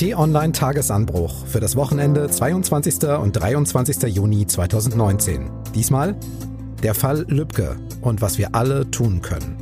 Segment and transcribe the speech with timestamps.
[0.00, 3.06] T-Online Tagesanbruch für das Wochenende 22.
[3.20, 4.04] und 23.
[4.04, 5.50] Juni 2019.
[5.74, 6.16] Diesmal
[6.82, 9.59] der Fall Lübcke und was wir alle tun können.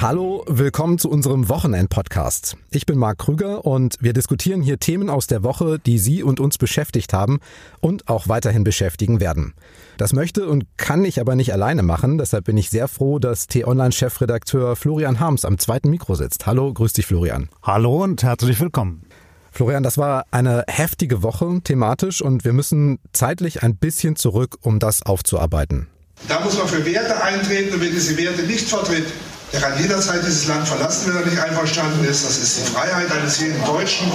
[0.00, 2.56] Hallo, willkommen zu unserem Wochenend-Podcast.
[2.70, 6.38] Ich bin Marc Krüger und wir diskutieren hier Themen aus der Woche, die Sie und
[6.38, 7.40] uns beschäftigt haben
[7.80, 9.54] und auch weiterhin beschäftigen werden.
[9.96, 13.48] Das möchte und kann ich aber nicht alleine machen, deshalb bin ich sehr froh, dass
[13.48, 16.46] T-Online-Chefredakteur Florian Harms am zweiten Mikro sitzt.
[16.46, 17.48] Hallo, grüß dich Florian.
[17.64, 19.02] Hallo und herzlich willkommen.
[19.50, 24.78] Florian, das war eine heftige Woche thematisch und wir müssen zeitlich ein bisschen zurück, um
[24.78, 25.88] das aufzuarbeiten.
[26.28, 29.06] Da muss man für Werte eintreten und wer diese Werte nicht vertritt,
[29.52, 32.24] der kann jederzeit dieses Land verlassen, wenn er nicht einverstanden ist.
[32.24, 34.10] Das ist die Freiheit eines jeden Deutschen.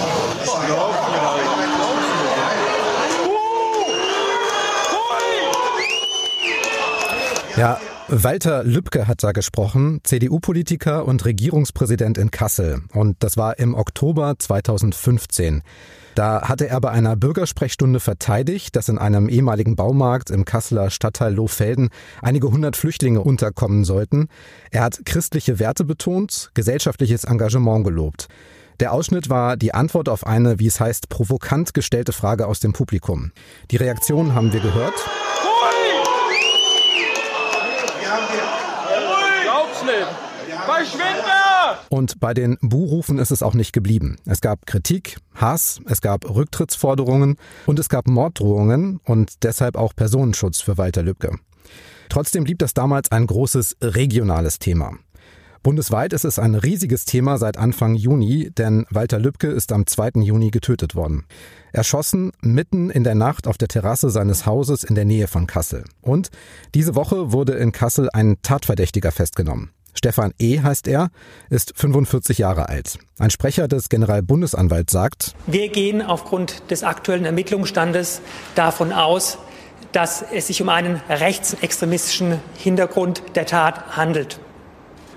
[7.55, 7.79] Ja,
[8.09, 12.81] Walter Lübcke hat da gesprochen, CDU-Politiker und Regierungspräsident in Kassel.
[12.93, 15.63] Und das war im Oktober 2015.
[16.15, 21.33] Da hatte er bei einer Bürgersprechstunde verteidigt, dass in einem ehemaligen Baumarkt im Kasseler Stadtteil
[21.33, 21.89] Lohfelden
[22.21, 24.27] einige hundert Flüchtlinge unterkommen sollten.
[24.69, 28.27] Er hat christliche Werte betont, gesellschaftliches Engagement gelobt.
[28.79, 32.73] Der Ausschnitt war die Antwort auf eine, wie es heißt, provokant gestellte Frage aus dem
[32.73, 33.31] Publikum.
[33.71, 34.93] Die Reaktion haben wir gehört.
[39.85, 40.07] Nicht!
[40.65, 41.79] Verschwinde!
[41.89, 44.17] Und bei den Buhrufen ist es auch nicht geblieben.
[44.25, 50.61] Es gab Kritik, Hass, es gab Rücktrittsforderungen und es gab Morddrohungen und deshalb auch Personenschutz
[50.61, 51.37] für Walter Lübcke.
[52.09, 54.93] Trotzdem blieb das damals ein großes regionales Thema.
[55.63, 60.21] Bundesweit ist es ein riesiges Thema seit Anfang Juni, denn Walter Lübcke ist am 2.
[60.21, 61.23] Juni getötet worden.
[61.71, 65.85] Erschossen mitten in der Nacht auf der Terrasse seines Hauses in der Nähe von Kassel.
[66.01, 66.31] Und
[66.75, 69.71] diese Woche wurde in Kassel ein Tatverdächtiger festgenommen.
[69.93, 70.59] Stefan E.
[70.59, 71.11] heißt er,
[71.49, 72.99] ist 45 Jahre alt.
[73.17, 78.19] Ein Sprecher des Generalbundesanwalts sagt, Wir gehen aufgrund des aktuellen Ermittlungsstandes
[78.55, 79.37] davon aus,
[79.93, 84.41] dass es sich um einen rechtsextremistischen Hintergrund der Tat handelt.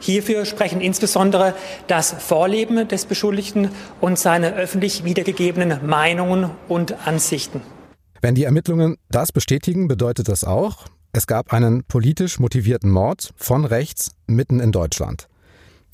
[0.00, 1.54] Hierfür sprechen insbesondere
[1.86, 3.70] das Vorleben des Beschuldigten
[4.00, 7.60] und seine öffentlich wiedergegebenen Meinungen und Ansichten.
[8.20, 13.64] Wenn die Ermittlungen das bestätigen, bedeutet das auch, es gab einen politisch motivierten Mord von
[13.64, 15.28] rechts mitten in Deutschland.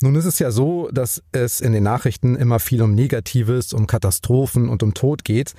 [0.03, 3.87] Nun ist es ja so, dass es in den Nachrichten immer viel um Negatives, um
[3.87, 5.53] Katastrophen und um Tod geht.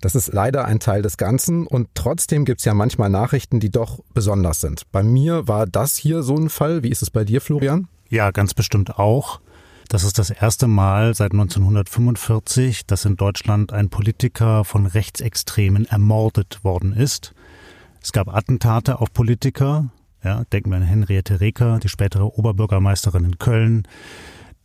[0.00, 3.70] Das ist leider ein Teil des Ganzen und trotzdem gibt es ja manchmal Nachrichten, die
[3.70, 4.82] doch besonders sind.
[4.92, 6.84] Bei mir war das hier so ein Fall.
[6.84, 7.88] Wie ist es bei dir, Florian?
[8.08, 9.40] Ja, ganz bestimmt auch.
[9.88, 16.62] Das ist das erste Mal seit 1945, dass in Deutschland ein Politiker von Rechtsextremen ermordet
[16.62, 17.34] worden ist.
[18.00, 19.90] Es gab Attentate auf Politiker.
[20.24, 23.86] Ja, denken wir an Henriette Reker, die spätere Oberbürgermeisterin in Köln.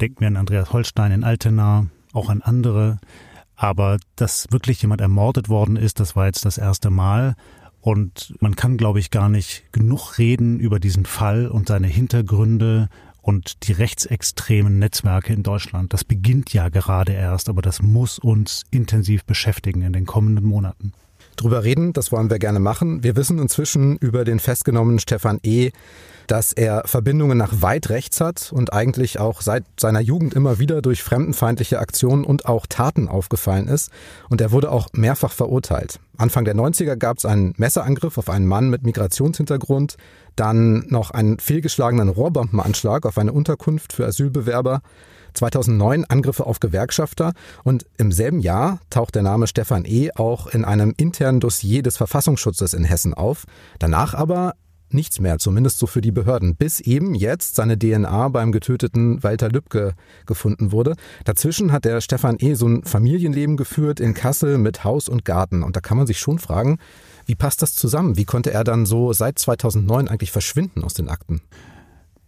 [0.01, 2.99] Denken wir an Andreas Holstein in Altena, auch an andere.
[3.55, 7.35] Aber dass wirklich jemand ermordet worden ist, das war jetzt das erste Mal.
[7.81, 12.89] Und man kann, glaube ich, gar nicht genug reden über diesen Fall und seine Hintergründe
[13.21, 15.93] und die rechtsextremen Netzwerke in Deutschland.
[15.93, 20.93] Das beginnt ja gerade erst, aber das muss uns intensiv beschäftigen in den kommenden Monaten
[21.35, 21.93] drüber reden.
[21.93, 23.03] Das wollen wir gerne machen.
[23.03, 25.71] Wir wissen inzwischen über den festgenommenen Stefan E.,
[26.27, 30.81] dass er Verbindungen nach weit rechts hat und eigentlich auch seit seiner Jugend immer wieder
[30.81, 33.91] durch fremdenfeindliche Aktionen und auch Taten aufgefallen ist.
[34.29, 35.99] Und er wurde auch mehrfach verurteilt.
[36.17, 39.97] Anfang der 90er gab es einen Messerangriff auf einen Mann mit Migrationshintergrund,
[40.35, 44.81] dann noch einen fehlgeschlagenen Rohrbombenanschlag auf eine Unterkunft für Asylbewerber.
[45.33, 50.11] 2009 Angriffe auf Gewerkschafter und im selben Jahr taucht der Name Stefan E.
[50.15, 53.45] auch in einem internen Dossier des Verfassungsschutzes in Hessen auf.
[53.79, 54.53] Danach aber
[54.93, 59.49] nichts mehr, zumindest so für die Behörden, bis eben jetzt seine DNA beim getöteten Walter
[59.49, 59.93] Lübcke
[60.25, 60.95] gefunden wurde.
[61.25, 62.53] Dazwischen hat der Stefan E.
[62.53, 65.63] so ein Familienleben geführt in Kassel mit Haus und Garten.
[65.63, 66.79] Und da kann man sich schon fragen,
[67.25, 68.17] wie passt das zusammen?
[68.17, 71.41] Wie konnte er dann so seit 2009 eigentlich verschwinden aus den Akten?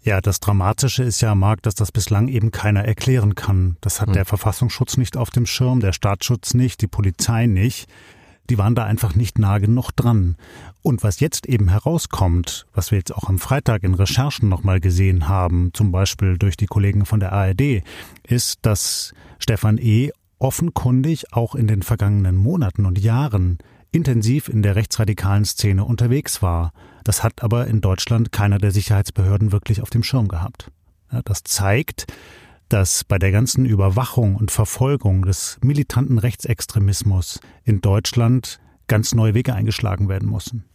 [0.05, 3.75] Ja, das Dramatische ist ja, Marc, dass das bislang eben keiner erklären kann.
[3.81, 4.13] Das hat hm.
[4.13, 7.89] der Verfassungsschutz nicht auf dem Schirm, der Staatsschutz nicht, die Polizei nicht.
[8.49, 10.35] Die waren da einfach nicht nah genug dran.
[10.81, 15.27] Und was jetzt eben herauskommt, was wir jetzt auch am Freitag in Recherchen nochmal gesehen
[15.27, 17.83] haben, zum Beispiel durch die Kollegen von der ARD,
[18.23, 20.11] ist, dass Stefan E.
[20.37, 23.57] offenkundig auch in den vergangenen Monaten und Jahren
[23.91, 26.73] intensiv in der rechtsradikalen Szene unterwegs war.
[27.03, 30.71] Das hat aber in Deutschland keiner der Sicherheitsbehörden wirklich auf dem Schirm gehabt.
[31.23, 32.07] das zeigt,
[32.69, 39.53] dass bei der ganzen Überwachung und Verfolgung des militanten Rechtsextremismus in Deutschland ganz neue Wege
[39.53, 40.65] eingeschlagen werden müssen.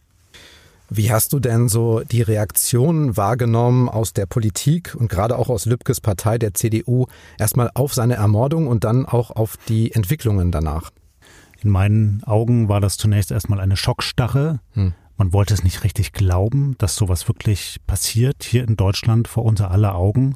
[0.93, 5.65] Wie hast du denn so die Reaktionen wahrgenommen aus der Politik und gerade auch aus
[5.65, 7.05] Lübkes Partei der CDU
[7.39, 10.91] erstmal auf seine Ermordung und dann auch auf die Entwicklungen danach?
[11.63, 14.59] In meinen Augen war das zunächst erstmal eine Schockstarre.
[14.73, 14.93] Hm.
[15.15, 19.71] Man wollte es nicht richtig glauben, dass sowas wirklich passiert hier in Deutschland vor unser
[19.71, 20.35] aller Augen.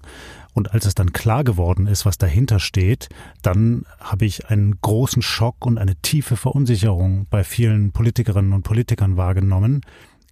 [0.55, 3.09] Und als es dann klar geworden ist, was dahinter steht,
[3.41, 9.17] dann habe ich einen großen Schock und eine tiefe Verunsicherung bei vielen Politikerinnen und Politikern
[9.17, 9.81] wahrgenommen.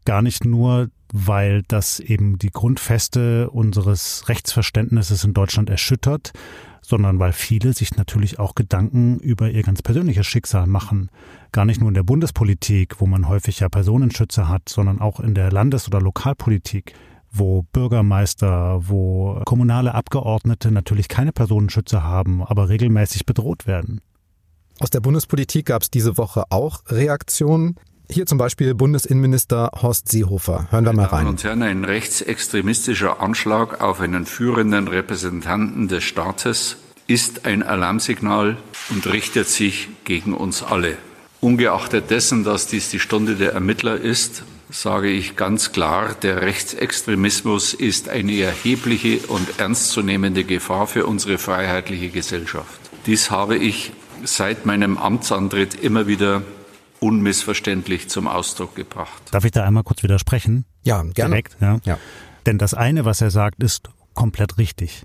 [0.05, 6.31] Gar nicht nur, weil das eben die Grundfeste unseres Rechtsverständnisses in Deutschland erschüttert,
[6.81, 11.09] sondern weil viele sich natürlich auch Gedanken über ihr ganz persönliches Schicksal machen.
[11.51, 15.35] Gar nicht nur in der Bundespolitik, wo man häufig ja Personenschützer hat, sondern auch in
[15.35, 16.93] der Landes- oder Lokalpolitik
[17.33, 24.01] wo Bürgermeister, wo kommunale Abgeordnete natürlich keine Personenschützer haben, aber regelmäßig bedroht werden.
[24.80, 27.75] Aus der Bundespolitik gab es diese Woche auch Reaktionen.
[28.09, 30.68] Hier zum Beispiel Bundesinnenminister Horst Seehofer.
[30.71, 31.12] Hören wir mal rein.
[31.12, 36.77] Meine Damen und Herren, ein rechtsextremistischer Anschlag auf einen führenden Repräsentanten des Staates
[37.07, 38.57] ist ein Alarmsignal
[38.89, 40.97] und richtet sich gegen uns alle.
[41.41, 47.73] Ungeachtet dessen, dass dies die Stunde der Ermittler ist, sage ich ganz klar, der Rechtsextremismus
[47.73, 52.79] ist eine erhebliche und ernstzunehmende Gefahr für unsere freiheitliche Gesellschaft.
[53.05, 53.93] Dies habe ich
[54.23, 56.41] seit meinem Amtsantritt immer wieder
[56.99, 59.21] unmissverständlich zum Ausdruck gebracht.
[59.31, 60.65] Darf ich da einmal kurz widersprechen?
[60.83, 61.35] Ja, gerne.
[61.35, 61.79] Direkt, ja.
[61.83, 61.99] ja.
[62.45, 65.03] Denn das eine, was er sagt, ist komplett richtig.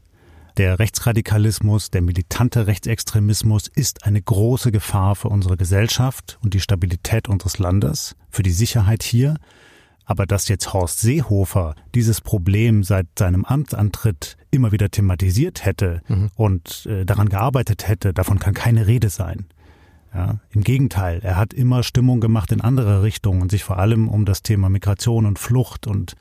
[0.56, 7.28] Der Rechtsradikalismus, der militante Rechtsextremismus ist eine große Gefahr für unsere Gesellschaft und die Stabilität
[7.28, 9.36] unseres Landes, für die Sicherheit hier.
[10.08, 16.30] Aber dass jetzt Horst Seehofer dieses Problem seit seinem Amtsantritt immer wieder thematisiert hätte mhm.
[16.34, 19.44] und äh, daran gearbeitet hätte, davon kann keine Rede sein.
[20.14, 24.08] Ja, Im Gegenteil, er hat immer Stimmung gemacht in andere Richtungen und sich vor allem
[24.08, 26.14] um das Thema Migration und Flucht und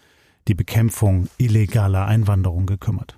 [0.49, 3.17] die Bekämpfung illegaler Einwanderung gekümmert.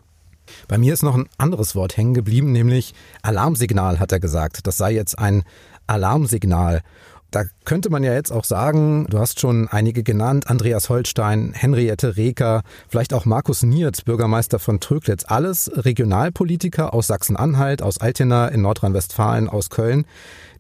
[0.68, 2.94] Bei mir ist noch ein anderes Wort hängen geblieben, nämlich
[3.24, 4.68] Alarmsignal, hat er gesagt.
[4.68, 5.44] Das sei jetzt ein
[5.88, 6.82] Alarmsignal.
[7.32, 12.18] Da könnte man ja jetzt auch sagen, du hast schon einige genannt, Andreas Holstein, Henriette
[12.18, 18.62] Reker, vielleicht auch Markus Niert, Bürgermeister von Tröglitz, alles Regionalpolitiker aus Sachsen-Anhalt, aus Altena in
[18.62, 20.06] Nordrhein-Westfalen, aus Köln,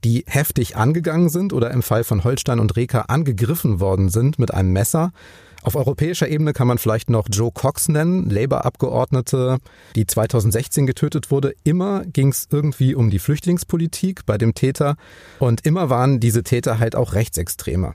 [0.03, 4.53] die heftig angegangen sind oder im Fall von Holstein und Reker angegriffen worden sind mit
[4.53, 5.11] einem Messer.
[5.61, 9.57] Auf europäischer Ebene kann man vielleicht noch Joe Cox nennen, Labour-Abgeordnete,
[9.95, 11.53] die 2016 getötet wurde.
[11.63, 14.95] Immer ging es irgendwie um die Flüchtlingspolitik bei dem Täter
[15.39, 17.93] und immer waren diese Täter halt auch Rechtsextreme.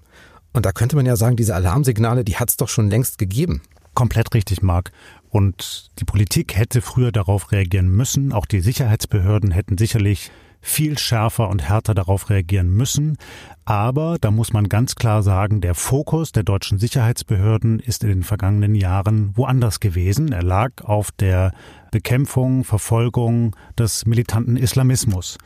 [0.53, 3.63] Und da könnte man ja sagen, diese Alarmsignale, die hat es doch schon längst gegeben.
[3.95, 4.93] Komplett richtig, Marc.
[5.31, 8.33] Und die Politik hätte früher darauf reagieren müssen.
[8.33, 10.31] Auch die Sicherheitsbehörden hätten sicherlich
[10.65, 13.19] viel schärfer und härter darauf reagieren müssen.
[13.67, 18.23] Aber da muss man ganz klar sagen, der Fokus der deutschen Sicherheitsbehörden ist in den
[18.23, 20.33] vergangenen Jahren woanders gewesen.
[20.33, 21.53] Er lag auf der
[21.93, 25.39] Bekämpfung, Verfolgung des militanten Islamismus.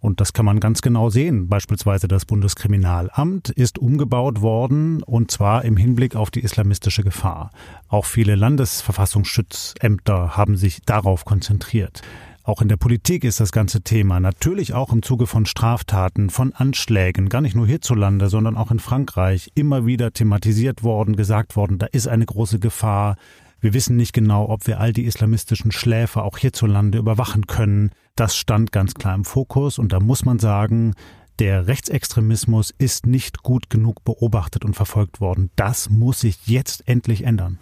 [0.00, 1.48] Und das kann man ganz genau sehen.
[1.48, 7.50] Beispielsweise das Bundeskriminalamt ist umgebaut worden und zwar im Hinblick auf die islamistische Gefahr.
[7.88, 12.02] Auch viele Landesverfassungsschutzämter haben sich darauf konzentriert.
[12.50, 16.52] Auch in der Politik ist das ganze Thema natürlich auch im Zuge von Straftaten, von
[16.52, 21.78] Anschlägen, gar nicht nur hierzulande, sondern auch in Frankreich immer wieder thematisiert worden, gesagt worden,
[21.78, 23.14] da ist eine große Gefahr.
[23.60, 27.92] Wir wissen nicht genau, ob wir all die islamistischen Schläfer auch hierzulande überwachen können.
[28.16, 30.94] Das stand ganz klar im Fokus und da muss man sagen,
[31.38, 35.50] der Rechtsextremismus ist nicht gut genug beobachtet und verfolgt worden.
[35.54, 37.60] Das muss sich jetzt endlich ändern.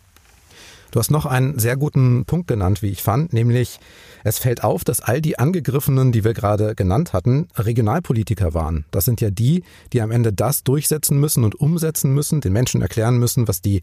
[0.90, 3.78] Du hast noch einen sehr guten Punkt genannt, wie ich fand, nämlich
[4.24, 8.86] es fällt auf, dass all die Angegriffenen, die wir gerade genannt hatten, Regionalpolitiker waren.
[8.90, 12.80] Das sind ja die, die am Ende das durchsetzen müssen und umsetzen müssen, den Menschen
[12.80, 13.82] erklären müssen, was die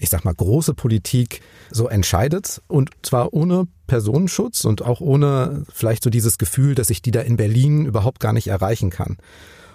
[0.00, 6.02] ich sag mal, große Politik so entscheidet und zwar ohne Personenschutz und auch ohne vielleicht
[6.02, 9.18] so dieses Gefühl, dass ich die da in Berlin überhaupt gar nicht erreichen kann.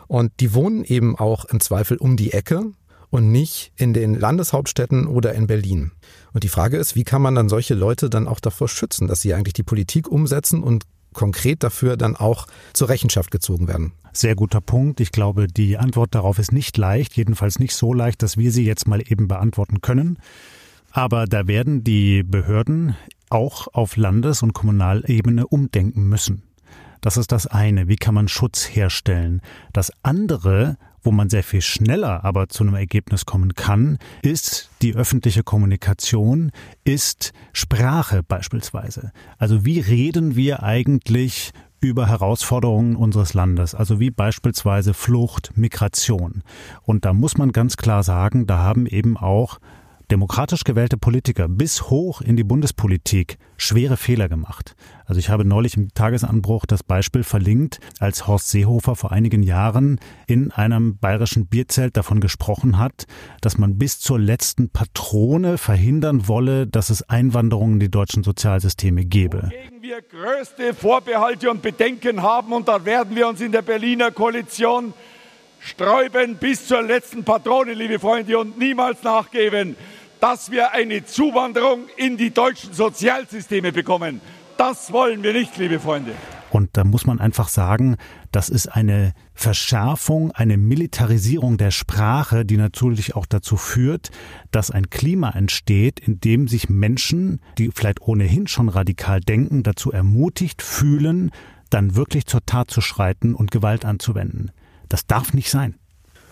[0.07, 2.65] Und die wohnen eben auch im Zweifel um die Ecke
[3.09, 5.91] und nicht in den Landeshauptstädten oder in Berlin.
[6.33, 9.21] Und die Frage ist, wie kann man dann solche Leute dann auch davor schützen, dass
[9.21, 13.93] sie eigentlich die Politik umsetzen und konkret dafür dann auch zur Rechenschaft gezogen werden?
[14.13, 14.99] Sehr guter Punkt.
[14.99, 18.65] Ich glaube, die Antwort darauf ist nicht leicht, jedenfalls nicht so leicht, dass wir sie
[18.65, 20.19] jetzt mal eben beantworten können.
[20.91, 22.95] Aber da werden die Behörden
[23.29, 26.43] auch auf Landes- und Kommunalebene umdenken müssen.
[27.01, 27.87] Das ist das eine.
[27.87, 29.41] Wie kann man Schutz herstellen?
[29.71, 34.95] Das andere, wo man sehr viel schneller aber zu einem Ergebnis kommen kann, ist die
[34.95, 36.51] öffentliche Kommunikation,
[36.83, 39.11] ist Sprache beispielsweise.
[39.37, 41.51] Also wie reden wir eigentlich
[41.81, 46.43] über Herausforderungen unseres Landes, also wie beispielsweise Flucht, Migration.
[46.83, 49.59] Und da muss man ganz klar sagen, da haben eben auch
[50.11, 54.75] demokratisch gewählte Politiker bis hoch in die Bundespolitik schwere Fehler gemacht.
[55.05, 59.99] Also ich habe neulich im Tagesanbruch das Beispiel verlinkt, als Horst Seehofer vor einigen Jahren
[60.27, 63.05] in einem bayerischen Bierzelt davon gesprochen hat,
[63.41, 69.05] dass man bis zur letzten Patrone verhindern wolle, dass es Einwanderungen in die deutschen Sozialsysteme
[69.05, 69.43] gebe.
[69.43, 74.11] Wogegen wir größte Vorbehalte und Bedenken haben und da werden wir uns in der Berliner
[74.11, 74.93] Koalition
[75.69, 79.75] sträuben bis zur letzten Patrone, liebe Freunde, und niemals nachgeben
[80.19, 84.21] dass wir eine Zuwanderung in die deutschen Sozialsysteme bekommen.
[84.57, 86.11] Das wollen wir nicht, liebe Freunde.
[86.51, 87.95] Und da muss man einfach sagen,
[88.31, 94.09] das ist eine Verschärfung, eine Militarisierung der Sprache, die natürlich auch dazu führt,
[94.51, 99.91] dass ein Klima entsteht, in dem sich Menschen, die vielleicht ohnehin schon radikal denken, dazu
[99.91, 101.31] ermutigt fühlen,
[101.69, 104.51] dann wirklich zur Tat zu schreiten und Gewalt anzuwenden.
[104.89, 105.75] Das darf nicht sein.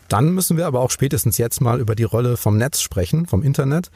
[0.10, 3.44] Dann müssen wir aber auch spätestens jetzt mal über die Rolle vom Netz sprechen, vom
[3.44, 3.92] Internet.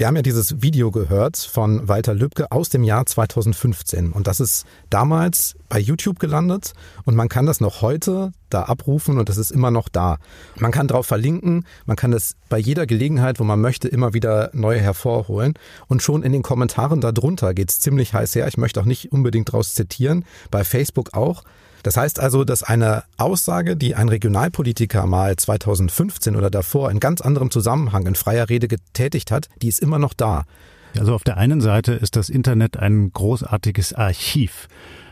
[0.00, 4.40] Wir haben ja dieses Video gehört von Walter Lübcke aus dem Jahr 2015 und das
[4.40, 6.72] ist damals bei YouTube gelandet
[7.04, 10.16] und man kann das noch heute da abrufen und das ist immer noch da.
[10.56, 14.48] Man kann drauf verlinken, man kann das bei jeder Gelegenheit, wo man möchte, immer wieder
[14.54, 15.52] neu hervorholen
[15.86, 18.48] und schon in den Kommentaren darunter geht es ziemlich heiß her.
[18.48, 21.44] Ich möchte auch nicht unbedingt daraus zitieren, bei Facebook auch.
[21.82, 27.20] Das heißt also, dass eine Aussage, die ein Regionalpolitiker mal 2015 oder davor in ganz
[27.20, 30.44] anderem Zusammenhang in freier Rede getätigt hat, die ist immer noch da.
[30.98, 34.68] Also auf der einen Seite ist das Internet ein großartiges Archiv.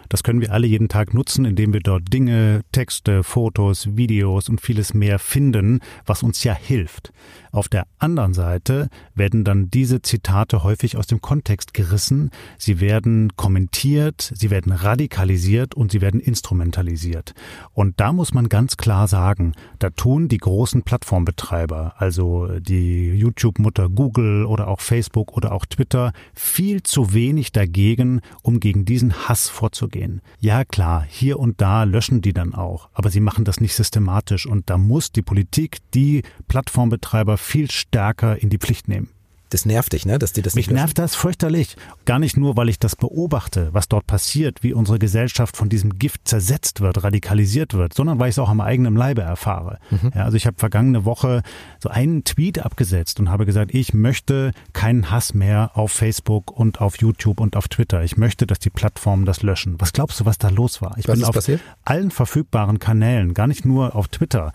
[0.09, 4.61] Das können wir alle jeden Tag nutzen, indem wir dort Dinge, Texte, Fotos, Videos und
[4.61, 7.13] vieles mehr finden, was uns ja hilft.
[7.53, 13.37] Auf der anderen Seite werden dann diese Zitate häufig aus dem Kontext gerissen, sie werden
[13.37, 17.35] kommentiert, sie werden radikalisiert und sie werden instrumentalisiert.
[17.73, 23.89] Und da muss man ganz klar sagen, da tun die großen Plattformbetreiber, also die YouTube-Mutter
[23.89, 29.49] Google oder auch Facebook oder auch Twitter, viel zu wenig dagegen, um gegen diesen Hass
[29.49, 30.21] vorzugehen.
[30.41, 34.47] Ja klar, hier und da löschen die dann auch, aber sie machen das nicht systematisch
[34.47, 39.09] und da muss die Politik die Plattformbetreiber viel stärker in die Pflicht nehmen.
[39.51, 40.19] Das nervt dich, ne?
[40.19, 41.77] Dass die das Mich nervt das fürchterlich.
[42.05, 45.99] Gar nicht nur, weil ich das beobachte, was dort passiert, wie unsere Gesellschaft von diesem
[45.99, 49.79] Gift zersetzt wird, radikalisiert wird, sondern weil ich es auch am eigenen Leibe erfahre.
[49.91, 50.13] Mhm.
[50.15, 51.43] Ja, also ich habe vergangene Woche
[51.83, 56.83] so einen Tweet abgesetzt und habe gesagt, ich möchte keinen Hass mehr auf Facebook und
[56.83, 58.03] auf YouTube und auf Twitter.
[58.05, 59.77] Ich möchte, dass die Plattformen das löschen.
[59.79, 60.95] Was glaubst du, was da los war?
[60.99, 61.63] Ich was bin auf passiert?
[61.85, 64.53] allen verfügbaren Kanälen, gar nicht nur auf Twitter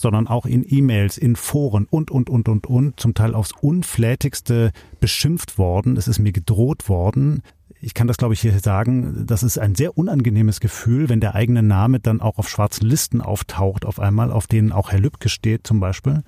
[0.00, 4.72] sondern auch in E-Mails, in Foren und, und, und, und, und, zum Teil aufs Unflätigste
[5.00, 5.96] beschimpft worden.
[5.96, 7.42] Es ist mir gedroht worden.
[7.80, 9.24] Ich kann das, glaube ich, hier sagen.
[9.26, 13.20] Das ist ein sehr unangenehmes Gefühl, wenn der eigene Name dann auch auf schwarzen Listen
[13.20, 16.22] auftaucht, auf einmal, auf denen auch Herr Lübcke steht, zum Beispiel.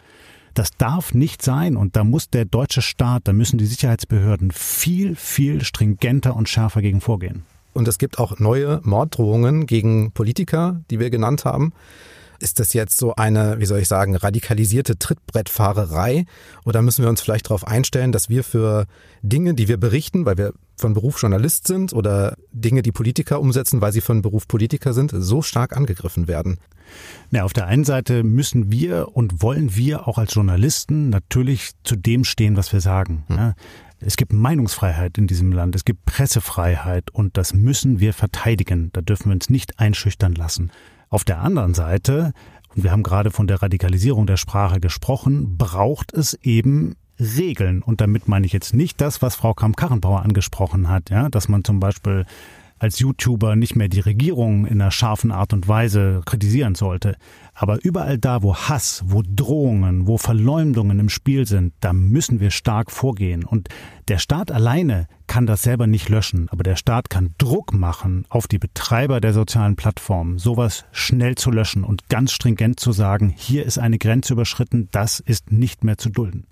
[0.54, 5.16] Das darf nicht sein und da muss der deutsche Staat, da müssen die Sicherheitsbehörden viel,
[5.16, 7.44] viel stringenter und schärfer gegen vorgehen.
[7.72, 11.72] Und es gibt auch neue Morddrohungen gegen Politiker, die wir genannt haben.
[12.42, 16.26] Ist das jetzt so eine, wie soll ich sagen, radikalisierte Trittbrettfahrerei?
[16.64, 18.86] Oder müssen wir uns vielleicht darauf einstellen, dass wir für
[19.22, 23.80] Dinge, die wir berichten, weil wir von Beruf Journalist sind oder Dinge, die Politiker umsetzen,
[23.80, 26.58] weil sie von Beruf Politiker sind, so stark angegriffen werden?
[27.30, 31.94] Na, auf der einen Seite müssen wir und wollen wir auch als Journalisten natürlich zu
[31.94, 33.24] dem stehen, was wir sagen.
[33.28, 33.54] Hm.
[34.00, 38.90] Es gibt Meinungsfreiheit in diesem Land, es gibt Pressefreiheit und das müssen wir verteidigen.
[38.92, 40.72] Da dürfen wir uns nicht einschüchtern lassen.
[41.12, 42.32] Auf der anderen Seite,
[42.74, 47.82] und wir haben gerade von der Radikalisierung der Sprache gesprochen, braucht es eben Regeln.
[47.82, 51.64] Und damit meine ich jetzt nicht das, was Frau Kramp-Karrenbauer angesprochen hat, ja, dass man
[51.64, 52.24] zum Beispiel
[52.82, 57.16] als YouTuber nicht mehr die Regierung in einer scharfen Art und Weise kritisieren sollte.
[57.54, 62.50] Aber überall da, wo Hass, wo Drohungen, wo Verleumdungen im Spiel sind, da müssen wir
[62.50, 63.44] stark vorgehen.
[63.44, 63.68] Und
[64.08, 68.48] der Staat alleine kann das selber nicht löschen, aber der Staat kann Druck machen auf
[68.48, 73.64] die Betreiber der sozialen Plattformen, sowas schnell zu löschen und ganz stringent zu sagen, hier
[73.64, 76.46] ist eine Grenze überschritten, das ist nicht mehr zu dulden.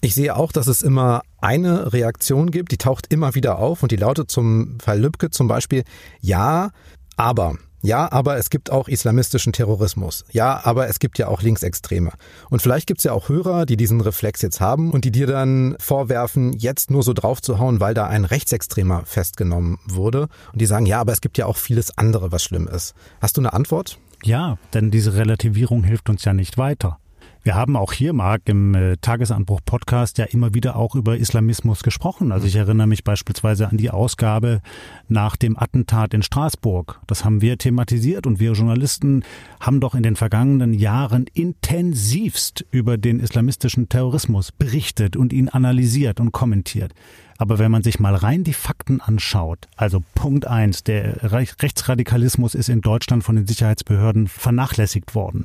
[0.00, 3.92] Ich sehe auch, dass es immer eine Reaktion gibt, die taucht immer wieder auf und
[3.92, 5.84] die lautet zum Fall Lübcke zum Beispiel,
[6.20, 6.70] ja,
[7.16, 7.54] aber.
[7.82, 10.24] Ja, aber es gibt auch islamistischen Terrorismus.
[10.32, 12.10] Ja, aber es gibt ja auch Linksextreme.
[12.50, 15.28] Und vielleicht gibt es ja auch Hörer, die diesen Reflex jetzt haben und die dir
[15.28, 20.22] dann vorwerfen, jetzt nur so drauf zu hauen, weil da ein Rechtsextremer festgenommen wurde.
[20.52, 22.94] Und die sagen, ja, aber es gibt ja auch vieles andere, was schlimm ist.
[23.20, 23.98] Hast du eine Antwort?
[24.24, 26.98] Ja, denn diese Relativierung hilft uns ja nicht weiter.
[27.46, 32.32] Wir haben auch hier, Marc, im äh, Tagesanbruch-Podcast ja immer wieder auch über Islamismus gesprochen.
[32.32, 34.62] Also ich erinnere mich beispielsweise an die Ausgabe
[35.06, 37.00] nach dem Attentat in Straßburg.
[37.06, 39.22] Das haben wir thematisiert und wir Journalisten
[39.60, 46.18] haben doch in den vergangenen Jahren intensivst über den islamistischen Terrorismus berichtet und ihn analysiert
[46.18, 46.94] und kommentiert.
[47.38, 52.68] Aber wenn man sich mal rein die Fakten anschaut, also Punkt eins, der Rechtsradikalismus ist
[52.68, 55.44] in Deutschland von den Sicherheitsbehörden vernachlässigt worden.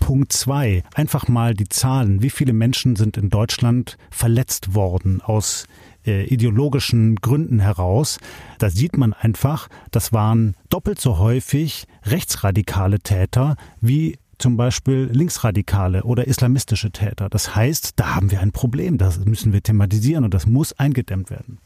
[0.00, 2.22] Punkt zwei, einfach mal die Zahlen.
[2.22, 5.66] Wie viele Menschen sind in Deutschland verletzt worden aus
[6.04, 8.18] äh, ideologischen Gründen heraus?
[8.58, 16.02] Da sieht man einfach, das waren doppelt so häufig rechtsradikale Täter wie zum Beispiel linksradikale
[16.02, 17.28] oder islamistische Täter.
[17.28, 18.98] Das heißt, da haben wir ein Problem.
[18.98, 21.58] Das müssen wir thematisieren und das muss eingedämmt werden.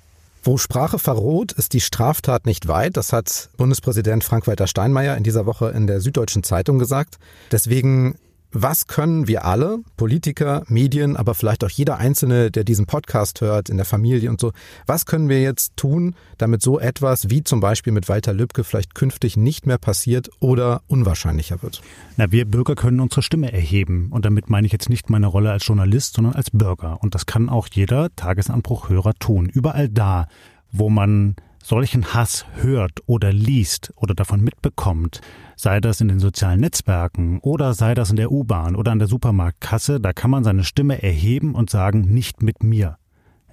[0.47, 2.99] Wo Sprache verroht, ist die Straftat nicht weit.
[2.99, 7.17] Das hat Bundespräsident Frank-Walter Steinmeier in dieser Woche in der Süddeutschen Zeitung gesagt.
[7.51, 8.19] Deswegen
[8.55, 13.69] was können wir alle, Politiker, Medien, aber vielleicht auch jeder Einzelne, der diesen Podcast hört,
[13.69, 14.53] in der Familie und so,
[14.87, 18.95] was können wir jetzt tun, damit so etwas wie zum Beispiel mit Walter Lübcke vielleicht
[18.95, 21.83] künftig nicht mehr passiert oder unwahrscheinlicher wird?
[22.17, 24.09] Na, wir Bürger können unsere Stimme erheben.
[24.13, 27.03] Und damit meine ich jetzt nicht meine Rolle als Journalist, sondern als Bürger.
[27.03, 29.49] Und das kann auch jeder Tagesanbruchhörer tun.
[29.53, 30.29] Überall da,
[30.71, 31.35] wo man
[31.65, 35.23] solchen Hass hört oder liest oder davon mitbekommt,
[35.57, 39.09] sei das in den sozialen Netzwerken oder sei das in der U-Bahn oder an der
[39.09, 42.99] Supermarktkasse, da kann man seine Stimme erheben und sagen, nicht mit mir.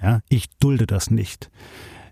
[0.02, 1.50] Ja, ich dulde das nicht.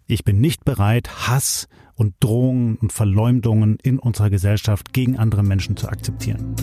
[0.05, 5.75] Ich bin nicht bereit, Hass und Drohungen und Verleumdungen in unserer Gesellschaft gegen andere Menschen
[5.75, 6.55] zu akzeptieren.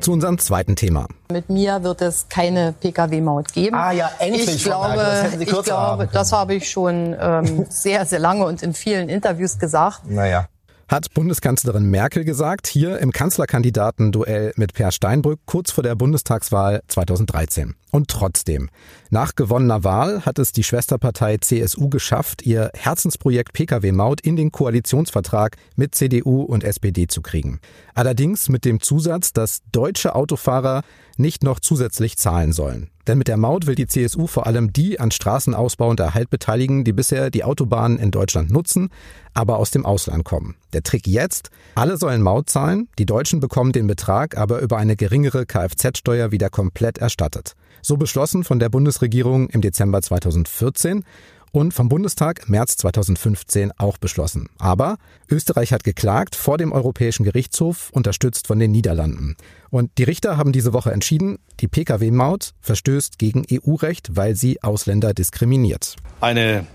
[0.00, 1.06] Zu unserem zweiten Thema.
[1.30, 3.76] Mit mir wird es keine Pkw-Maut geben.
[3.76, 4.48] Ah ja, endlich.
[4.48, 8.74] Ich glaube, das, ich glaube, das habe ich schon ähm, sehr, sehr lange und in
[8.74, 10.08] vielen Interviews gesagt.
[10.08, 10.48] Naja
[10.90, 17.76] hat Bundeskanzlerin Merkel gesagt, hier im Kanzlerkandidatenduell mit Per Steinbrück kurz vor der Bundestagswahl 2013.
[17.92, 18.70] Und trotzdem,
[19.08, 25.56] nach gewonnener Wahl hat es die Schwesterpartei CSU geschafft, ihr Herzensprojekt Pkw-Maut in den Koalitionsvertrag
[25.76, 27.60] mit CDU und SPD zu kriegen.
[27.94, 30.82] Allerdings mit dem Zusatz, dass deutsche Autofahrer
[31.16, 32.90] nicht noch zusätzlich zahlen sollen.
[33.10, 36.84] Denn mit der Maut will die CSU vor allem die an Straßenausbau und Erhalt beteiligen,
[36.84, 38.88] die bisher die Autobahnen in Deutschland nutzen,
[39.34, 40.54] aber aus dem Ausland kommen.
[40.72, 44.94] Der Trick jetzt, alle sollen Maut zahlen, die Deutschen bekommen den Betrag aber über eine
[44.94, 47.56] geringere Kfz-Steuer wieder komplett erstattet.
[47.82, 51.02] So beschlossen von der Bundesregierung im Dezember 2014
[51.52, 54.48] und vom Bundestag März 2015 auch beschlossen.
[54.58, 54.96] Aber
[55.30, 59.36] Österreich hat geklagt vor dem Europäischen Gerichtshof, unterstützt von den Niederlanden.
[59.70, 65.14] Und die Richter haben diese Woche entschieden, die Pkw-Maut verstößt gegen EU-Recht, weil sie Ausländer
[65.14, 65.96] diskriminiert.
[66.20, 66.66] Eine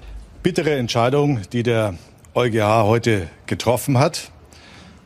[0.44, 1.96] bittere Entscheidung, die der
[2.34, 4.32] EuGH heute getroffen hat,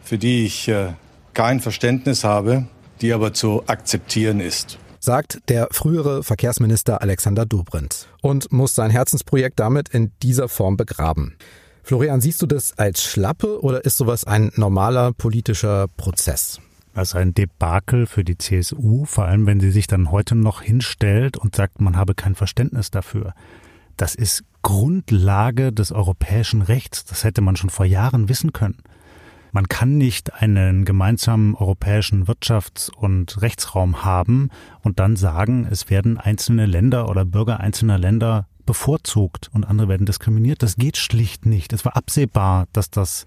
[0.04, 0.94] für die ich äh,
[1.34, 2.68] kein Verständnis habe,
[3.02, 9.60] die aber zu akzeptieren ist sagt der frühere Verkehrsminister Alexander Dobrindt und muss sein Herzensprojekt
[9.60, 11.36] damit in dieser Form begraben.
[11.84, 16.60] Florian, siehst du das als Schlappe oder ist sowas ein normaler politischer Prozess?
[16.94, 21.38] Also ein Debakel für die CSU, vor allem wenn sie sich dann heute noch hinstellt
[21.38, 23.34] und sagt, man habe kein Verständnis dafür.
[23.96, 27.06] Das ist Grundlage des europäischen Rechts.
[27.06, 28.78] Das hätte man schon vor Jahren wissen können.
[29.52, 34.50] Man kann nicht einen gemeinsamen europäischen Wirtschafts- und Rechtsraum haben
[34.82, 40.06] und dann sagen, es werden einzelne Länder oder Bürger einzelner Länder bevorzugt und andere werden
[40.06, 40.62] diskriminiert.
[40.62, 41.74] Das geht schlicht nicht.
[41.74, 43.26] Es war absehbar, dass das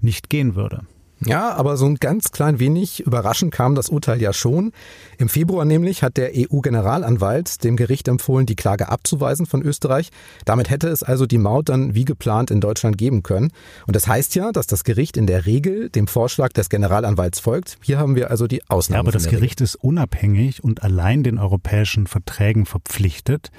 [0.00, 0.82] nicht gehen würde.
[1.26, 4.72] Ja, aber so ein ganz klein wenig überraschend kam das Urteil ja schon.
[5.18, 10.10] Im Februar nämlich hat der EU-Generalanwalt dem Gericht empfohlen, die Klage abzuweisen von Österreich.
[10.44, 13.52] Damit hätte es also die Maut dann wie geplant in Deutschland geben können.
[13.86, 17.78] Und das heißt ja, dass das Gericht in der Regel dem Vorschlag des Generalanwalts folgt.
[17.82, 18.98] Hier haben wir also die Ausnahme.
[18.98, 19.64] Ja, aber das Gericht Regel.
[19.64, 23.50] ist unabhängig und allein den europäischen Verträgen verpflichtet.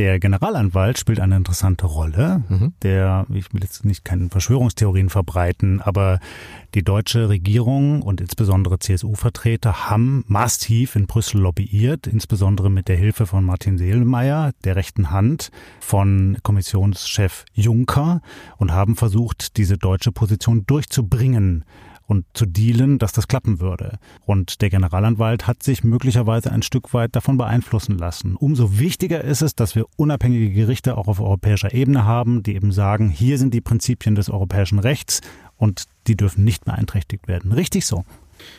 [0.00, 2.42] Der Generalanwalt spielt eine interessante Rolle.
[2.48, 2.72] Mhm.
[2.80, 6.20] Der, ich will jetzt nicht keine Verschwörungstheorien verbreiten, aber
[6.74, 13.26] die deutsche Regierung und insbesondere CSU-Vertreter haben massiv in Brüssel lobbyiert, insbesondere mit der Hilfe
[13.26, 18.22] von Martin Seelmeier, der rechten Hand von Kommissionschef Juncker
[18.56, 21.66] und haben versucht, diese deutsche Position durchzubringen
[22.10, 23.98] und zu dealen, dass das klappen würde.
[24.26, 28.34] Und der Generalanwalt hat sich möglicherweise ein Stück weit davon beeinflussen lassen.
[28.34, 32.72] Umso wichtiger ist es, dass wir unabhängige Gerichte auch auf europäischer Ebene haben, die eben
[32.72, 35.20] sagen, hier sind die Prinzipien des europäischen Rechts
[35.56, 37.52] und die dürfen nicht beeinträchtigt werden.
[37.52, 38.04] Richtig so.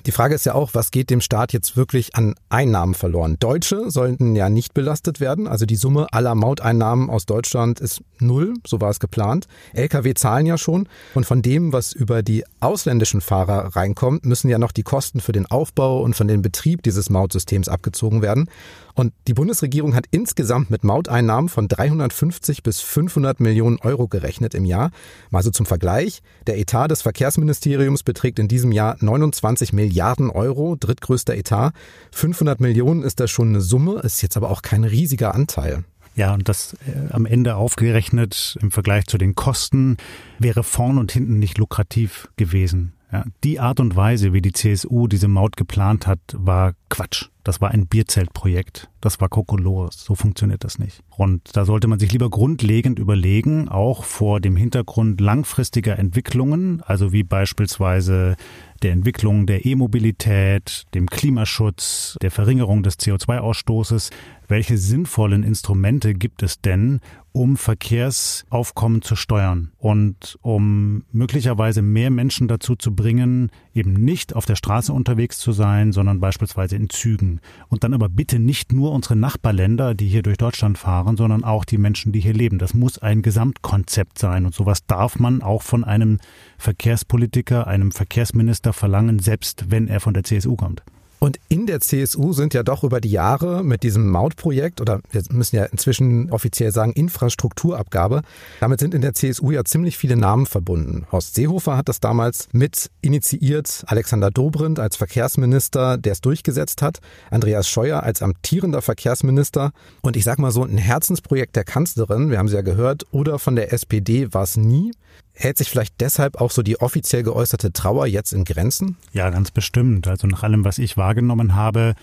[0.05, 3.37] Die Frage ist ja auch, was geht dem Staat jetzt wirklich an Einnahmen verloren?
[3.39, 5.47] Deutsche sollten ja nicht belastet werden.
[5.47, 9.47] Also die Summe aller Mauteinnahmen aus Deutschland ist null, so war es geplant.
[9.73, 10.87] Lkw zahlen ja schon.
[11.13, 15.31] Und von dem, was über die ausländischen Fahrer reinkommt, müssen ja noch die Kosten für
[15.31, 18.49] den Aufbau und von den Betrieb dieses Mautsystems abgezogen werden.
[18.93, 24.65] Und die Bundesregierung hat insgesamt mit Mauteinnahmen von 350 bis 500 Millionen Euro gerechnet im
[24.65, 24.91] Jahr.
[25.29, 26.21] Mal so zum Vergleich.
[26.47, 31.73] Der Etat des Verkehrsministeriums beträgt in diesem Jahr 29 Milliarden Euro, drittgrößter Etat.
[32.11, 35.83] 500 Millionen ist da schon eine Summe, ist jetzt aber auch kein riesiger Anteil.
[36.15, 39.97] Ja, und das äh, am Ende aufgerechnet im Vergleich zu den Kosten
[40.39, 42.93] wäre vorn und hinten nicht lukrativ gewesen.
[43.11, 47.30] Ja, die Art und Weise, wie die CSU diese Maut geplant hat, war Quatsch.
[47.43, 48.89] Das war ein Bierzeltprojekt.
[49.01, 50.03] Das war Kokolores.
[50.03, 51.01] So funktioniert das nicht.
[51.09, 57.11] Und da sollte man sich lieber grundlegend überlegen, auch vor dem Hintergrund langfristiger Entwicklungen, also
[57.11, 58.35] wie beispielsweise
[58.83, 64.11] der Entwicklung der E-Mobilität, dem Klimaschutz, der Verringerung des CO2-Ausstoßes.
[64.47, 66.99] Welche sinnvollen Instrumente gibt es denn,
[67.33, 74.45] um Verkehrsaufkommen zu steuern und um möglicherweise mehr Menschen dazu zu bringen, eben nicht auf
[74.45, 77.39] der Straße unterwegs zu sein, sondern beispielsweise in Zügen.
[77.69, 81.63] Und dann aber bitte nicht nur unsere Nachbarländer, die hier durch Deutschland fahren, sondern auch
[81.63, 82.59] die Menschen, die hier leben.
[82.59, 84.45] Das muss ein Gesamtkonzept sein.
[84.45, 86.19] Und sowas darf man auch von einem
[86.57, 90.83] Verkehrspolitiker, einem Verkehrsminister verlangen, selbst wenn er von der CSU kommt.
[91.23, 95.21] Und in der CSU sind ja doch über die Jahre mit diesem Mautprojekt oder wir
[95.29, 98.23] müssen ja inzwischen offiziell sagen Infrastrukturabgabe,
[98.59, 101.05] damit sind in der CSU ja ziemlich viele Namen verbunden.
[101.11, 107.01] Horst Seehofer hat das damals mit initiiert, Alexander Dobrindt als Verkehrsminister, der es durchgesetzt hat,
[107.29, 112.39] Andreas Scheuer als amtierender Verkehrsminister und ich sag mal so ein Herzensprojekt der Kanzlerin, wir
[112.39, 114.91] haben sie ja gehört, oder von der SPD war es nie.
[115.33, 118.97] Hält sich vielleicht deshalb auch so die offiziell geäußerte Trauer jetzt in Grenzen?
[119.13, 120.07] Ja, ganz bestimmt.
[120.07, 121.95] Also nach allem, was ich wahrgenommen habe,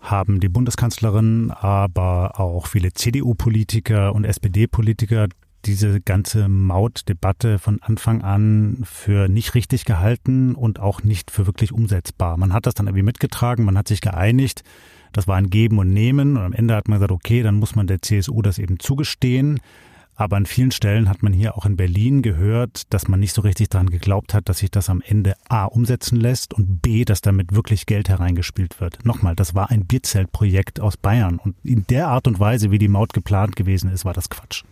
[0.00, 5.28] haben die Bundeskanzlerin, aber auch viele CDU-Politiker und SPD-Politiker
[5.64, 11.72] diese ganze Mautdebatte von Anfang an für nicht richtig gehalten und auch nicht für wirklich
[11.72, 12.36] umsetzbar.
[12.36, 14.62] Man hat das dann irgendwie mitgetragen, man hat sich geeinigt.
[15.12, 17.74] Das war ein Geben und Nehmen und am Ende hat man gesagt, okay, dann muss
[17.74, 19.60] man der CSU das eben zugestehen.
[20.16, 23.42] Aber an vielen Stellen hat man hier auch in Berlin gehört, dass man nicht so
[23.42, 27.20] richtig daran geglaubt hat, dass sich das am Ende A umsetzen lässt und B, dass
[27.20, 29.04] damit wirklich Geld hereingespielt wird.
[29.04, 32.88] Nochmal, das war ein Bierzeltprojekt aus Bayern und in der Art und Weise, wie die
[32.88, 34.62] Maut geplant gewesen ist, war das Quatsch.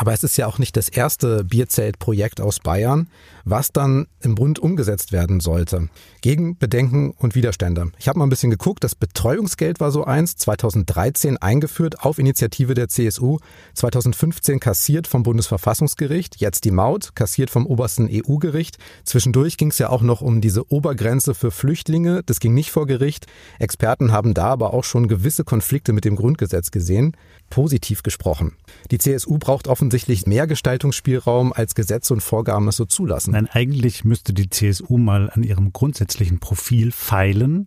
[0.00, 3.10] Aber es ist ja auch nicht das erste Bierzeltprojekt aus Bayern,
[3.44, 5.90] was dann im Bund umgesetzt werden sollte.
[6.22, 7.92] Gegen Bedenken und Widerstände.
[7.98, 12.72] Ich habe mal ein bisschen geguckt, das Betreuungsgeld war so eins, 2013 eingeführt auf Initiative
[12.72, 13.40] der CSU,
[13.74, 18.78] 2015 kassiert vom Bundesverfassungsgericht, jetzt die Maut, kassiert vom obersten EU-Gericht.
[19.04, 22.86] Zwischendurch ging es ja auch noch um diese Obergrenze für Flüchtlinge, das ging nicht vor
[22.86, 23.26] Gericht.
[23.58, 27.14] Experten haben da aber auch schon gewisse Konflikte mit dem Grundgesetz gesehen
[27.50, 28.56] positiv gesprochen.
[28.90, 33.32] Die CSU braucht offensichtlich mehr Gestaltungsspielraum, als Gesetze und Vorgaben es so zulassen.
[33.32, 37.66] Nein, eigentlich müsste die CSU mal an ihrem grundsätzlichen Profil feilen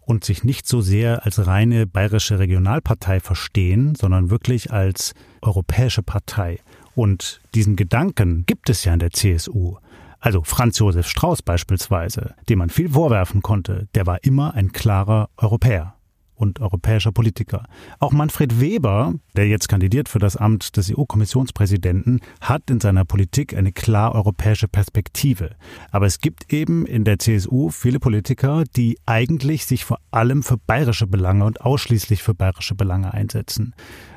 [0.00, 6.60] und sich nicht so sehr als reine bayerische Regionalpartei verstehen, sondern wirklich als europäische Partei.
[6.94, 9.76] Und diesen Gedanken gibt es ja in der CSU.
[10.20, 15.28] Also Franz Josef Strauß beispielsweise, dem man viel vorwerfen konnte, der war immer ein klarer
[15.36, 15.93] Europäer
[16.34, 17.64] und europäischer Politiker.
[17.98, 23.56] Auch Manfred Weber, der jetzt kandidiert für das Amt des EU-Kommissionspräsidenten, hat in seiner Politik
[23.56, 25.50] eine klar europäische Perspektive.
[25.90, 30.56] Aber es gibt eben in der CSU viele Politiker, die eigentlich sich vor allem für
[30.56, 33.74] bayerische Belange und ausschließlich für bayerische Belange einsetzen.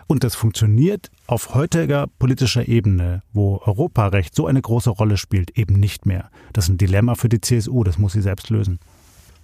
[0.07, 5.75] Und das funktioniert auf heutiger politischer Ebene, wo Europarecht so eine große Rolle spielt, eben
[5.79, 6.29] nicht mehr.
[6.53, 8.79] Das ist ein Dilemma für die CSU, das muss sie selbst lösen.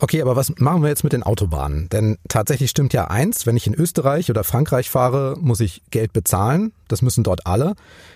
[0.03, 1.87] Okay, aber was machen wir jetzt mit den Autobahnen?
[1.87, 6.11] Denn tatsächlich stimmt ja eins, wenn ich in Österreich oder Frankreich fahre, muss ich Geld
[6.11, 6.73] bezahlen.
[6.89, 7.73] Das müssen dort alle.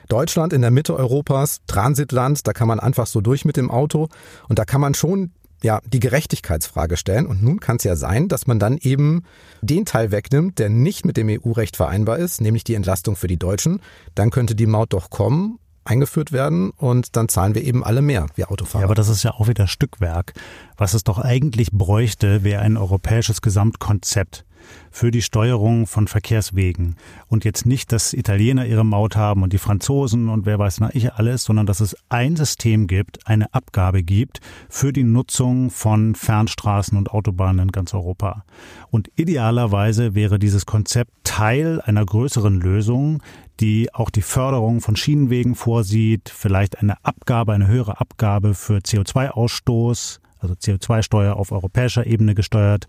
[0.10, 4.10] Deutschland in der Mitte Europas, Transitland, da kann man einfach so durch mit dem Auto.
[4.50, 5.32] Und da kann man schon
[5.63, 7.26] ja, die Gerechtigkeitsfrage stellen.
[7.26, 9.23] Und nun kann es ja sein, dass man dann eben
[9.62, 13.39] den Teil wegnimmt, der nicht mit dem EU-Recht vereinbar ist, nämlich die Entlastung für die
[13.39, 13.80] Deutschen.
[14.13, 18.28] Dann könnte die Maut doch kommen eingeführt werden und dann zahlen wir eben alle mehr,
[18.36, 18.84] wir Autofahrer.
[18.84, 20.34] Ja, aber das ist ja auch wieder Stückwerk.
[20.78, 24.45] Was es doch eigentlich bräuchte, wäre ein europäisches Gesamtkonzept
[24.91, 26.95] für die Steuerung von Verkehrswegen.
[27.28, 30.89] Und jetzt nicht, dass Italiener ihre Maut haben und die Franzosen und wer weiß na
[30.93, 36.15] ich alles, sondern dass es ein System gibt, eine Abgabe gibt für die Nutzung von
[36.15, 38.43] Fernstraßen und Autobahnen in ganz Europa.
[38.89, 43.21] Und idealerweise wäre dieses Konzept Teil einer größeren Lösung,
[43.60, 50.20] die auch die Förderung von Schienenwegen vorsieht, vielleicht eine Abgabe, eine höhere Abgabe für CO2-Ausstoß,
[50.39, 52.88] also CO2-Steuer auf europäischer Ebene gesteuert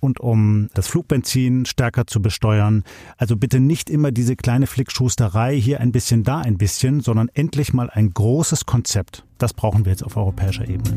[0.00, 2.84] und um das Flugbenzin stärker zu besteuern.
[3.16, 7.72] Also bitte nicht immer diese kleine Flickschusterei, hier ein bisschen, da ein bisschen, sondern endlich
[7.72, 9.24] mal ein großes Konzept.
[9.38, 10.96] Das brauchen wir jetzt auf europäischer Ebene.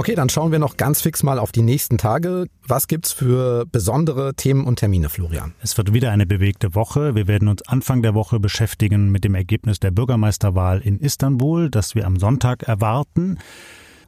[0.00, 2.46] Okay, dann schauen wir noch ganz fix mal auf die nächsten Tage.
[2.66, 5.52] Was gibt's für besondere Themen und Termine, Florian?
[5.60, 7.14] Es wird wieder eine bewegte Woche.
[7.14, 11.94] Wir werden uns Anfang der Woche beschäftigen mit dem Ergebnis der Bürgermeisterwahl in Istanbul, das
[11.94, 13.40] wir am Sonntag erwarten.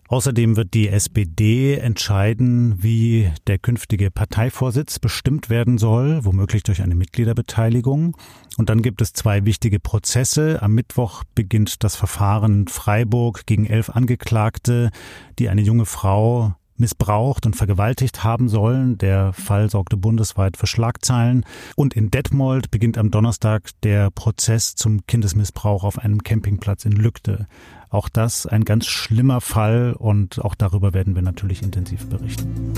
[0.09, 6.95] Außerdem wird die SPD entscheiden, wie der künftige Parteivorsitz bestimmt werden soll, womöglich durch eine
[6.95, 8.17] Mitgliederbeteiligung.
[8.59, 10.61] Und dann gibt es zwei wichtige Prozesse.
[10.61, 14.91] Am Mittwoch beginnt das Verfahren Freiburg gegen elf Angeklagte,
[15.39, 18.99] die eine junge Frau missbraucht und vergewaltigt haben sollen.
[18.99, 21.45] Der Fall sorgte bundesweit für Schlagzeilen.
[21.77, 27.47] Und in Detmold beginnt am Donnerstag der Prozess zum Kindesmissbrauch auf einem Campingplatz in Lückte.
[27.91, 32.73] Auch das ein ganz schlimmer Fall und auch darüber werden wir natürlich intensiv berichten.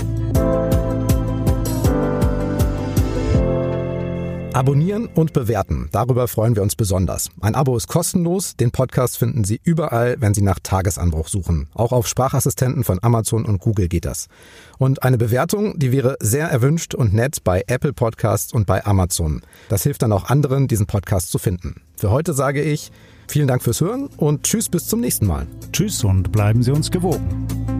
[4.55, 5.89] Abonnieren und bewerten.
[5.91, 7.29] Darüber freuen wir uns besonders.
[7.41, 8.55] Ein Abo ist kostenlos.
[8.55, 11.67] Den Podcast finden Sie überall, wenn Sie nach Tagesanbruch suchen.
[11.73, 14.29] Auch auf Sprachassistenten von Amazon und Google geht das.
[14.77, 19.41] Und eine Bewertung, die wäre sehr erwünscht und nett bei Apple Podcasts und bei Amazon.
[19.67, 21.81] Das hilft dann auch anderen, diesen Podcast zu finden.
[21.97, 22.93] Für heute sage ich
[23.27, 25.47] vielen Dank fürs Hören und tschüss bis zum nächsten Mal.
[25.73, 27.74] Tschüss und bleiben Sie uns gewogen.